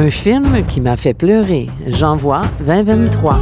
Un 0.00 0.10
film 0.10 0.64
qui 0.68 0.80
m'a 0.80 0.96
fait 0.96 1.12
pleurer. 1.12 1.68
J'envoie 1.88 2.42
2023. 2.64 3.36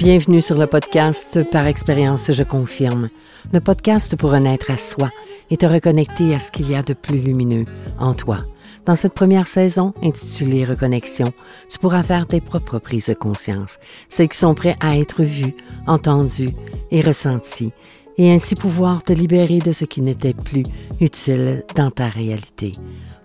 Bienvenue 0.00 0.40
sur 0.40 0.58
le 0.58 0.66
podcast 0.66 1.48
Par 1.52 1.68
expérience, 1.68 2.32
je 2.32 2.42
confirme. 2.42 3.06
Le 3.52 3.60
podcast 3.60 4.16
pour 4.16 4.32
renaître 4.32 4.72
à 4.72 4.76
soi 4.76 5.10
et 5.50 5.56
te 5.56 5.66
reconnecter 5.66 6.34
à 6.34 6.40
ce 6.40 6.50
qu'il 6.50 6.68
y 6.68 6.74
a 6.74 6.82
de 6.82 6.94
plus 6.94 7.18
lumineux 7.18 7.64
en 8.00 8.14
toi. 8.14 8.38
Dans 8.86 8.96
cette 8.96 9.14
première 9.14 9.46
saison, 9.46 9.92
intitulée 10.02 10.64
Reconnexion, 10.64 11.32
tu 11.68 11.78
pourras 11.78 12.02
faire 12.02 12.26
tes 12.26 12.40
propres 12.40 12.78
prises 12.78 13.06
de 13.06 13.14
conscience, 13.14 13.78
celles 14.08 14.28
qui 14.28 14.38
sont 14.38 14.54
prêtes 14.54 14.78
à 14.80 14.96
être 14.98 15.22
vues, 15.22 15.54
entendues 15.86 16.54
et 16.90 17.02
ressenties, 17.02 17.72
et 18.20 18.30
ainsi 18.30 18.54
pouvoir 18.54 19.02
te 19.02 19.14
libérer 19.14 19.60
de 19.60 19.72
ce 19.72 19.86
qui 19.86 20.02
n'était 20.02 20.34
plus 20.34 20.64
utile 21.00 21.64
dans 21.74 21.90
ta 21.90 22.08
réalité. 22.08 22.72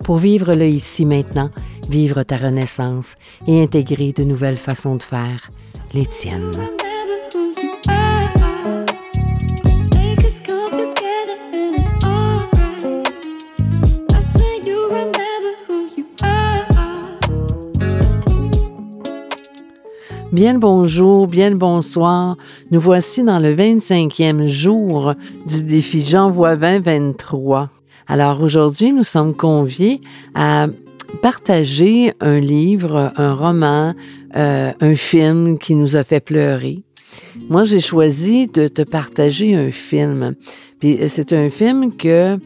Pour 0.05 0.15
vivre 0.15 0.55
le 0.55 0.67
ici 0.67 1.03
maintenant, 1.05 1.49
vivre 1.89 2.23
ta 2.23 2.37
renaissance 2.37 3.15
et 3.45 3.61
intégrer 3.61 4.13
de 4.13 4.23
nouvelles 4.23 4.55
façons 4.55 4.95
de 4.95 5.03
faire, 5.03 5.51
les 5.93 6.05
tiennes. 6.05 6.84
Bien 20.35 20.51
le 20.51 20.59
bonjour, 20.59 21.27
bien 21.27 21.49
le 21.49 21.55
bonsoir. 21.55 22.35
Nous 22.69 22.81
voici 22.81 23.23
dans 23.23 23.39
le 23.39 23.55
25e 23.55 24.45
jour 24.47 25.13
du 25.47 25.63
défi 25.63 26.01
J'envoie 26.01 26.57
2023. 26.57 27.69
Alors 28.07 28.41
aujourd'hui, 28.41 28.91
nous 28.91 29.05
sommes 29.05 29.33
conviés 29.33 30.01
à 30.33 30.67
partager 31.21 32.11
un 32.19 32.41
livre, 32.41 33.13
un 33.15 33.33
roman, 33.33 33.93
euh, 34.35 34.73
un 34.77 34.95
film 34.95 35.57
qui 35.57 35.73
nous 35.73 35.95
a 35.95 36.03
fait 36.03 36.19
pleurer. 36.19 36.83
Moi, 37.47 37.63
j'ai 37.63 37.79
choisi 37.79 38.47
de 38.47 38.67
te 38.67 38.81
partager 38.81 39.55
un 39.55 39.71
film. 39.71 40.35
Puis 40.81 40.99
c'est 41.07 41.31
un 41.31 41.49
film 41.49 41.95
que 41.95 42.37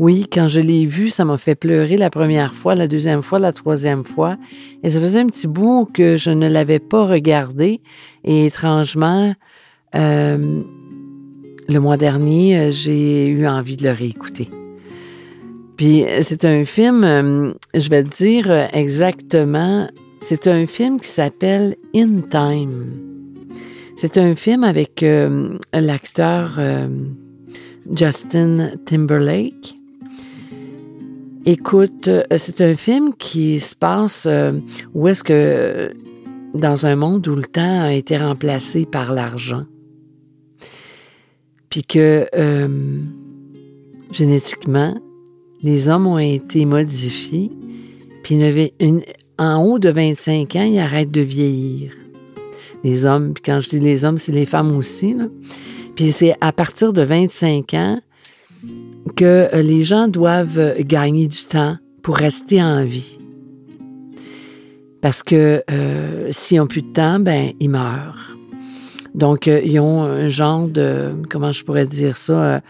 oui, 0.00 0.26
quand 0.32 0.48
je 0.48 0.60
l'ai 0.60 0.86
vu, 0.86 1.10
ça 1.10 1.26
m'a 1.26 1.36
fait 1.36 1.54
pleurer 1.54 1.98
la 1.98 2.08
première 2.08 2.54
fois, 2.54 2.74
la 2.74 2.88
deuxième 2.88 3.22
fois, 3.22 3.38
la 3.38 3.52
troisième 3.52 4.02
fois. 4.02 4.38
Et 4.82 4.88
ça 4.88 4.98
faisait 4.98 5.20
un 5.20 5.26
petit 5.26 5.46
bout 5.46 5.86
que 5.92 6.16
je 6.16 6.30
ne 6.30 6.48
l'avais 6.48 6.78
pas 6.78 7.04
regardé. 7.04 7.82
Et 8.24 8.46
étrangement, 8.46 9.34
euh, 9.94 10.62
le 11.68 11.80
mois 11.80 11.98
dernier, 11.98 12.58
euh, 12.58 12.70
j'ai 12.72 13.28
eu 13.28 13.46
envie 13.46 13.76
de 13.76 13.82
le 13.82 13.90
réécouter. 13.90 14.48
Puis 15.76 16.06
c'est 16.22 16.46
un 16.46 16.64
film, 16.64 17.04
euh, 17.04 17.52
je 17.74 17.90
vais 17.90 18.02
te 18.02 18.16
dire 18.16 18.50
exactement, 18.72 19.86
c'est 20.22 20.46
un 20.46 20.66
film 20.66 20.98
qui 20.98 21.08
s'appelle 21.08 21.76
In 21.94 22.22
Time. 22.30 22.86
C'est 23.96 24.16
un 24.16 24.34
film 24.34 24.64
avec 24.64 25.04
l'acteur 25.74 26.58
Justin 27.94 28.70
Timberlake. 28.86 29.79
Écoute, 31.46 32.08
euh, 32.08 32.22
c'est 32.36 32.60
un 32.60 32.74
film 32.74 33.14
qui 33.14 33.60
se 33.60 33.74
passe 33.74 34.26
euh, 34.26 34.52
où 34.92 35.08
est-ce 35.08 35.24
que 35.24 35.94
dans 36.54 36.84
un 36.84 36.96
monde 36.96 37.26
où 37.28 37.34
le 37.34 37.44
temps 37.44 37.82
a 37.82 37.94
été 37.94 38.18
remplacé 38.18 38.84
par 38.84 39.12
l'argent, 39.12 39.64
puis 41.70 41.82
que 41.82 42.26
euh, 42.34 42.98
génétiquement, 44.10 45.00
les 45.62 45.88
hommes 45.88 46.06
ont 46.06 46.18
été 46.18 46.66
modifiés, 46.66 47.50
puis 48.22 48.38
en 49.38 49.64
haut 49.64 49.78
de 49.78 49.88
25 49.88 50.56
ans, 50.56 50.62
ils 50.62 50.78
arrêtent 50.78 51.10
de 51.10 51.22
vieillir. 51.22 51.92
Les 52.84 53.06
hommes, 53.06 53.32
puis 53.32 53.42
quand 53.42 53.60
je 53.60 53.70
dis 53.70 53.80
les 53.80 54.04
hommes, 54.04 54.18
c'est 54.18 54.32
les 54.32 54.46
femmes 54.46 54.76
aussi. 54.76 55.16
Puis 55.94 56.12
c'est 56.12 56.34
à 56.40 56.52
partir 56.52 56.92
de 56.92 57.02
25 57.02 57.74
ans 57.74 58.00
que 59.16 59.48
euh, 59.54 59.62
les 59.62 59.84
gens 59.84 60.08
doivent 60.08 60.76
gagner 60.80 61.28
du 61.28 61.44
temps 61.44 61.76
pour 62.02 62.16
rester 62.16 62.62
en 62.62 62.84
vie. 62.84 63.18
Parce 65.00 65.22
que 65.22 65.62
euh, 65.70 66.28
s'ils 66.30 66.58
n'ont 66.58 66.66
plus 66.66 66.82
de 66.82 66.92
temps, 66.92 67.20
ben, 67.20 67.52
ils 67.58 67.70
meurent. 67.70 68.36
Donc, 69.14 69.48
euh, 69.48 69.60
ils 69.64 69.80
ont 69.80 70.02
un 70.02 70.28
genre 70.28 70.68
de, 70.68 71.12
comment 71.28 71.52
je 71.52 71.64
pourrais 71.64 71.86
dire 71.86 72.16
ça, 72.16 72.60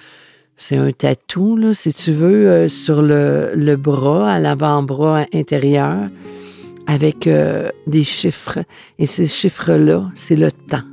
c'est 0.57 0.77
un 0.77 0.93
tatou, 0.93 1.57
là, 1.57 1.75
si 1.75 1.93
tu 1.93 2.13
veux, 2.13 2.69
sur 2.69 3.03
le, 3.03 3.53
le, 3.55 3.77
bras, 3.77 4.31
à 4.31 4.41
l'avant-bras 4.41 5.25
intérieur, 5.33 6.09
avec 6.87 7.29
des 7.87 8.05
chiffres. 8.05 8.59
Et 8.99 9.07
ces 9.07 9.27
chiffres-là, 9.27 10.11
c'est 10.15 10.37
le 10.37 10.53
temps 10.53 10.90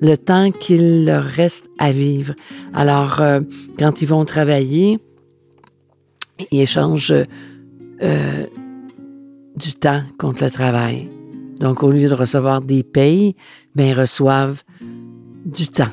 le 0.00 0.16
temps 0.16 0.50
qu'il 0.50 1.04
leur 1.04 1.24
reste 1.24 1.70
à 1.78 1.92
vivre. 1.92 2.34
Alors, 2.72 3.20
euh, 3.20 3.40
quand 3.78 4.02
ils 4.02 4.08
vont 4.08 4.24
travailler, 4.24 4.98
ils 6.50 6.60
échangent 6.60 7.14
euh, 8.02 8.46
du 9.56 9.72
temps 9.74 10.02
contre 10.18 10.44
le 10.44 10.50
travail. 10.50 11.08
Donc, 11.58 11.82
au 11.82 11.90
lieu 11.90 12.08
de 12.08 12.14
recevoir 12.14 12.62
des 12.62 12.82
payes, 12.82 13.34
ben, 13.74 13.88
ils 13.88 13.98
reçoivent 14.00 14.62
du 15.44 15.66
temps 15.68 15.92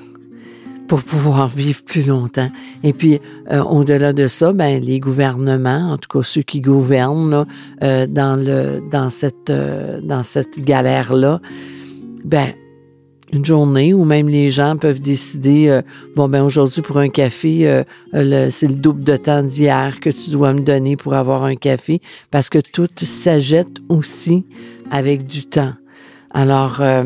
pour 0.87 1.03
pouvoir 1.03 1.49
vivre 1.49 1.83
plus 1.83 2.03
longtemps. 2.03 2.49
Et 2.83 2.93
puis, 2.93 3.19
euh, 3.51 3.61
au-delà 3.61 4.13
de 4.13 4.29
ça, 4.29 4.53
ben, 4.53 4.81
les 4.81 5.01
gouvernements, 5.01 5.91
en 5.91 5.97
tout 5.97 6.07
cas 6.07 6.23
ceux 6.23 6.43
qui 6.43 6.61
gouvernent 6.61 7.45
dans, 7.81 8.41
le, 8.41 8.79
dans 8.89 9.09
cette, 9.09 9.51
cette 10.23 10.59
galère-là, 10.59 11.41
ben, 12.23 12.47
une 13.33 13.45
journée 13.45 13.93
où 13.93 14.05
même 14.05 14.29
les 14.29 14.51
gens 14.51 14.77
peuvent 14.77 15.01
décider 15.01 15.67
euh, 15.67 15.81
bon 16.15 16.29
ben 16.29 16.43
aujourd'hui 16.43 16.81
pour 16.81 16.97
un 16.97 17.09
café 17.09 17.67
euh, 18.13 18.49
c'est 18.49 18.67
le 18.67 18.75
double 18.75 19.03
de 19.03 19.17
temps 19.17 19.43
d'hier 19.43 19.99
que 19.99 20.09
tu 20.09 20.31
dois 20.31 20.53
me 20.53 20.61
donner 20.61 20.95
pour 20.95 21.13
avoir 21.13 21.43
un 21.43 21.55
café 21.55 22.01
parce 22.31 22.49
que 22.49 22.59
tout 22.59 22.87
s'ajette 22.95 23.79
aussi 23.89 24.45
avec 24.91 25.25
du 25.25 25.45
temps. 25.45 25.73
Alors 26.31 26.79
euh, 26.79 27.03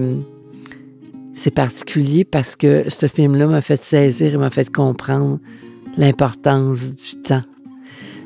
c'est 1.33 1.53
particulier 1.53 2.23
parce 2.23 2.55
que 2.55 2.89
ce 2.89 3.07
film-là 3.07 3.47
m'a 3.47 3.61
fait 3.61 3.81
saisir 3.81 4.35
et 4.35 4.37
m'a 4.37 4.51
fait 4.51 4.71
comprendre 4.71 5.39
l'importance 5.97 6.93
du 6.93 7.21
temps. 7.21 7.43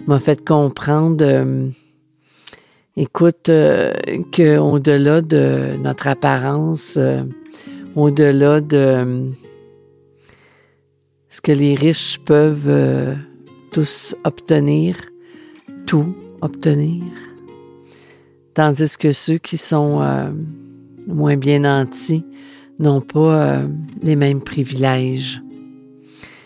M'a 0.07 0.19
fait 0.19 0.43
comprendre 0.43 1.25
écoute 2.97 3.45
que 3.45 4.57
au-delà 4.57 5.21
de 5.21 5.77
notre 5.81 6.07
apparence 6.07 6.99
au-delà 7.95 8.61
de 8.61 9.31
ce 11.29 11.41
que 11.41 11.51
les 11.51 11.75
riches 11.75 12.19
peuvent 12.19 12.67
euh, 12.69 13.15
tous 13.71 14.15
obtenir, 14.23 14.95
tout 15.85 16.15
obtenir, 16.41 17.03
tandis 18.53 18.97
que 18.97 19.11
ceux 19.11 19.37
qui 19.37 19.57
sont 19.57 20.01
euh, 20.01 20.29
moins 21.07 21.37
bien 21.37 21.59
nantis 21.59 22.23
n'ont 22.79 23.01
pas 23.01 23.59
euh, 23.59 23.67
les 24.03 24.15
mêmes 24.15 24.41
privilèges. 24.41 25.41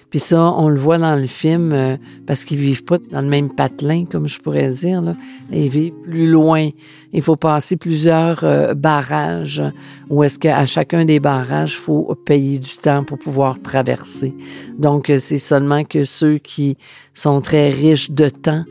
Puis 0.10 0.20
ça, 0.20 0.54
on 0.54 0.70
le 0.70 0.80
voit 0.80 0.98
dans 0.98 1.16
le 1.16 1.28
film 1.28 1.72
euh, 1.72 1.96
parce 2.26 2.44
qu'ils 2.44 2.58
vivent 2.58 2.84
pas 2.84 2.98
dans 3.12 3.22
le 3.22 3.28
même 3.28 3.54
patelin, 3.54 4.06
comme 4.06 4.28
je 4.28 4.40
pourrais 4.40 4.70
dire. 4.70 5.02
Là. 5.02 5.16
Ils 5.52 5.70
vivent 5.70 5.94
plus 6.04 6.30
loin. 6.30 6.70
Il 7.14 7.22
faut 7.22 7.36
passer 7.36 7.78
plusieurs 7.78 8.44
euh, 8.44 8.74
barrages 8.74 9.62
où 10.10 10.24
est-ce 10.24 10.40
qu'à 10.40 10.66
chacun 10.66 11.06
des 11.06 11.20
barrages, 11.20 11.74
il 11.74 11.84
faut 11.84 12.16
payer 12.26 12.58
du 12.58 12.76
temps 12.76 13.04
pour 13.04 13.20
pouvoir 13.20 13.62
traverser. 13.62 14.34
Donc, 14.80 15.12
euh, 15.12 15.20
c'est 15.20 15.38
seulement 15.38 15.84
que 15.84 16.06
ceux 16.06 16.40
qui 16.40 16.76
sont 17.14 17.42
très 17.42 17.70
riches 17.70 18.12
de 18.12 18.30
temps 18.30 18.64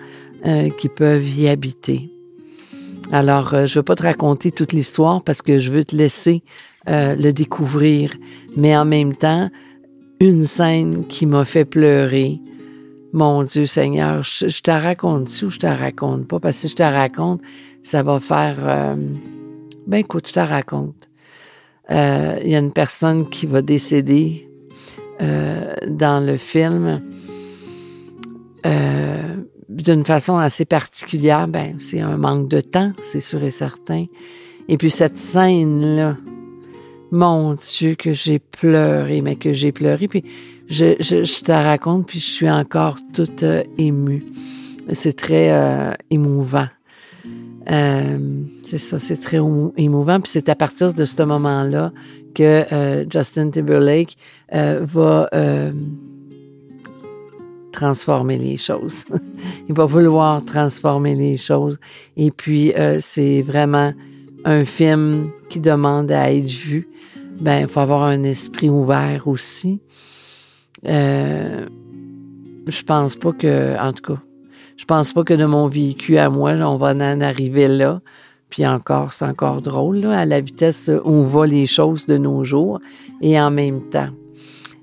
qui 0.78 0.88
peuvent 0.88 1.28
y 1.28 1.48
habiter. 1.48 2.10
Alors, 3.10 3.48
je 3.50 3.56
ne 3.56 3.74
veux 3.74 3.82
pas 3.82 3.96
te 3.96 4.04
raconter 4.04 4.52
toute 4.52 4.72
l'histoire 4.72 5.20
parce 5.20 5.42
que 5.42 5.58
je 5.58 5.72
veux 5.72 5.84
te 5.84 5.96
laisser 5.96 6.44
le 6.86 7.32
découvrir. 7.32 8.14
Mais 8.56 8.76
en 8.76 8.84
même 8.84 9.16
temps, 9.16 9.50
une 10.20 10.44
scène 10.44 11.06
qui 11.06 11.26
m'a 11.26 11.44
fait 11.44 11.64
pleurer. 11.64 12.40
Mon 13.12 13.42
Dieu 13.42 13.66
Seigneur, 13.66 14.22
je, 14.22 14.60
te 14.60 14.70
raconte-tu 14.70 15.46
ou 15.46 15.50
je 15.50 15.58
te 15.58 15.66
raconte 15.66 16.26
pas? 16.26 16.40
Parce 16.40 16.56
que 16.56 16.62
si 16.62 16.68
je 16.68 16.74
te 16.74 16.82
raconte, 16.82 17.40
ça 17.82 18.02
va 18.02 18.20
faire... 18.20 18.56
Euh, 18.60 18.96
ben 19.86 19.98
écoute, 19.98 20.28
je 20.28 20.32
te 20.34 20.40
raconte. 20.40 21.08
Euh, 21.90 22.38
il 22.44 22.50
y 22.50 22.56
a 22.56 22.58
une 22.58 22.72
personne 22.72 23.28
qui 23.28 23.46
va 23.46 23.62
décéder 23.62 24.48
euh, 25.22 25.74
dans 25.88 26.24
le 26.24 26.36
film 26.36 27.02
d'une 29.68 30.04
façon 30.04 30.36
assez 30.36 30.66
particulière. 30.66 31.48
Ben, 31.48 31.76
c'est 31.78 32.00
un 32.00 32.18
manque 32.18 32.48
de 32.48 32.60
temps, 32.60 32.92
c'est 33.00 33.20
sûr 33.20 33.42
et 33.42 33.50
certain. 33.50 34.04
Et 34.68 34.76
puis 34.76 34.90
cette 34.90 35.16
scène-là, 35.16 36.16
mon 37.10 37.54
Dieu, 37.54 37.94
que 37.94 38.12
j'ai 38.12 38.38
pleuré, 38.38 39.20
mais 39.20 39.36
que 39.36 39.52
j'ai 39.52 39.72
pleuré. 39.72 40.08
Puis 40.08 40.24
je, 40.68 40.96
je, 41.00 41.42
te 41.42 41.52
raconte, 41.52 42.06
puis 42.06 42.18
je 42.18 42.30
suis 42.30 42.50
encore 42.50 42.98
toute 43.14 43.42
euh, 43.42 43.62
émue. 43.78 44.24
C'est 44.92 45.16
très 45.16 45.50
euh, 45.50 45.92
émouvant. 46.10 46.68
Euh, 47.70 48.18
c'est 48.62 48.78
ça, 48.78 48.98
c'est 48.98 49.16
très 49.16 49.38
émouvant. 49.76 50.20
Puis 50.20 50.30
c'est 50.32 50.48
à 50.48 50.54
partir 50.54 50.94
de 50.94 51.04
ce 51.04 51.22
moment-là 51.22 51.92
que 52.34 52.64
Justin 53.10 53.50
Timberlake 53.50 54.16
va 54.52 55.28
transformer 57.72 58.38
les 58.38 58.56
choses. 58.56 59.04
Il 59.68 59.74
va 59.74 59.84
vouloir 59.84 60.42
transformer 60.44 61.14
les 61.14 61.36
choses. 61.36 61.78
Et 62.16 62.30
puis, 62.30 62.72
c'est 63.00 63.42
vraiment 63.42 63.92
un 64.44 64.64
film 64.64 65.30
qui 65.48 65.60
demande 65.60 66.10
à 66.12 66.32
être 66.32 66.46
vu. 66.46 66.88
Ben, 67.40 67.60
il 67.62 67.68
faut 67.68 67.80
avoir 67.80 68.02
un 68.02 68.24
esprit 68.24 68.68
ouvert 68.68 69.26
aussi. 69.26 69.80
Euh, 70.86 71.66
je 72.68 72.82
pense 72.82 73.16
pas 73.16 73.32
que, 73.32 73.78
en 73.80 73.92
tout 73.92 74.14
cas, 74.14 74.20
je 74.76 74.84
pense 74.84 75.12
pas 75.12 75.24
que 75.24 75.34
de 75.34 75.44
mon 75.44 75.68
vécu 75.68 76.18
à 76.18 76.30
moi, 76.30 76.52
on 76.52 76.76
va 76.76 76.94
en 76.94 77.20
arriver 77.20 77.68
là. 77.68 78.00
Puis 78.50 78.66
encore, 78.66 79.12
c'est 79.12 79.24
encore 79.24 79.60
drôle, 79.60 80.06
à 80.06 80.24
la 80.24 80.40
vitesse 80.40 80.90
où 81.04 81.10
on 81.10 81.22
voit 81.22 81.46
les 81.46 81.66
choses 81.66 82.06
de 82.06 82.16
nos 82.16 82.44
jours 82.44 82.80
et 83.20 83.38
en 83.38 83.50
même 83.50 83.82
temps. 83.90 84.10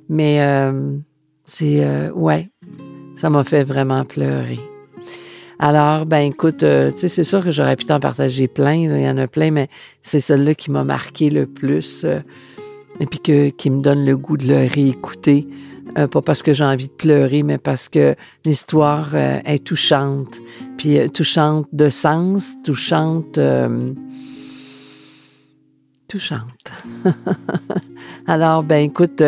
Mais 0.07 0.41
euh, 0.41 0.97
c'est, 1.45 1.83
euh, 1.83 2.11
ouais, 2.11 2.49
ça 3.15 3.29
m'a 3.29 3.43
fait 3.43 3.63
vraiment 3.63 4.05
pleurer. 4.05 4.59
Alors, 5.59 6.05
ben 6.05 6.31
écoute, 6.31 6.59
tu 6.59 6.65
sais, 6.95 7.07
c'est 7.07 7.23
sûr 7.23 7.43
que 7.43 7.51
j'aurais 7.51 7.75
pu 7.75 7.85
t'en 7.85 7.99
partager 7.99 8.47
plein, 8.47 8.73
il 8.73 9.01
y 9.01 9.09
en 9.09 9.17
a 9.17 9.27
plein, 9.27 9.51
mais 9.51 9.69
c'est 10.01 10.19
celle-là 10.19 10.53
qui 10.53 10.69
m'a 10.71 10.83
marqué 10.83 11.29
le 11.29 11.45
plus 11.45 12.05
et 12.99 13.05
puis 13.05 13.19
que, 13.19 13.49
qui 13.49 13.69
me 13.69 13.81
donne 13.81 14.05
le 14.05 14.17
goût 14.17 14.37
de 14.37 14.47
le 14.47 14.67
réécouter. 14.67 15.47
Euh, 15.97 16.07
pas 16.07 16.21
parce 16.21 16.43
que 16.43 16.53
j'ai 16.53 16.63
envie 16.63 16.87
de 16.87 16.93
pleurer, 16.93 17.43
mais 17.43 17.57
parce 17.57 17.87
que 17.87 18.15
l'histoire 18.43 19.11
euh, 19.13 19.39
est 19.45 19.63
touchante, 19.63 20.39
puis 20.77 20.99
euh, 20.99 21.07
touchante 21.07 21.67
de 21.71 21.89
sens, 21.89 22.55
touchante, 22.65 23.39
touchante. 26.09 26.71
Alors, 28.27 28.63
ben 28.63 28.83
écoute, 28.83 29.23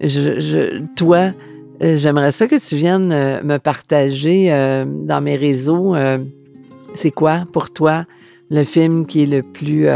je, 0.00 0.40
je, 0.40 0.82
toi, 0.94 1.32
j'aimerais 1.80 2.32
ça 2.32 2.46
que 2.46 2.56
tu 2.56 2.76
viennes 2.76 3.08
me 3.08 3.56
partager 3.58 4.48
dans 4.86 5.20
mes 5.22 5.36
réseaux. 5.36 5.94
c'est 6.94 7.10
quoi 7.10 7.46
pour 7.52 7.70
toi 7.70 8.04
le 8.50 8.64
film 8.64 9.06
qui 9.06 9.22
est 9.22 9.26
le 9.26 9.42
plus 9.42 9.88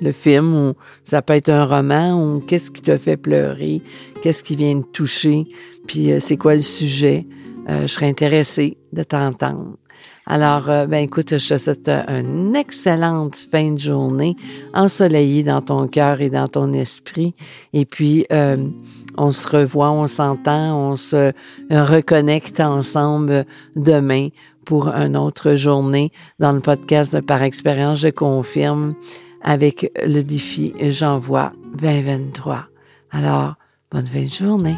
le 0.00 0.12
film, 0.12 0.54
ou 0.54 0.74
ça 1.04 1.22
peut 1.22 1.34
être 1.34 1.48
un 1.48 1.64
roman, 1.64 2.14
ou 2.14 2.40
qu'est-ce 2.40 2.70
qui 2.70 2.82
te 2.82 2.96
fait 2.98 3.16
pleurer, 3.16 3.82
qu'est-ce 4.22 4.42
qui 4.42 4.56
vient 4.56 4.80
te 4.80 4.86
toucher, 4.86 5.46
puis 5.86 6.12
euh, 6.12 6.20
c'est 6.20 6.36
quoi 6.36 6.54
le 6.54 6.62
sujet? 6.62 7.26
Euh, 7.68 7.82
je 7.82 7.86
serais 7.88 8.08
intéressée 8.08 8.78
de 8.92 9.02
t'entendre. 9.02 9.76
Alors, 10.30 10.68
euh, 10.68 10.86
ben 10.86 11.02
écoute, 11.02 11.38
je 11.38 11.48
te 11.54 11.58
souhaite 11.58 11.88
une 11.88 12.54
excellente 12.54 13.34
fin 13.34 13.72
de 13.72 13.80
journée, 13.80 14.36
ensoleillée 14.74 15.42
dans 15.42 15.62
ton 15.62 15.88
cœur 15.88 16.20
et 16.20 16.30
dans 16.30 16.46
ton 16.46 16.72
esprit. 16.74 17.34
Et 17.72 17.86
puis, 17.86 18.26
on 19.16 19.32
se 19.32 19.48
revoit, 19.48 19.90
on 19.90 20.06
s'entend, 20.06 20.78
on 20.78 20.96
se 20.96 21.32
reconnecte 21.70 22.60
ensemble 22.60 23.46
demain 23.74 24.28
pour 24.66 24.88
une 24.88 25.16
autre 25.16 25.56
journée 25.56 26.12
dans 26.38 26.52
le 26.52 26.60
podcast 26.60 27.16
de 27.16 27.20
Par 27.20 27.42
expérience, 27.42 28.00
je 28.00 28.08
confirme 28.08 28.94
avec 29.42 29.90
le 30.04 30.20
défi 30.22 30.74
J'envoie 30.78 31.52
2023. 31.78 32.66
Alors, 33.10 33.54
bonne 33.90 34.06
fin 34.06 34.24
de 34.24 34.28
journée. 34.28 34.76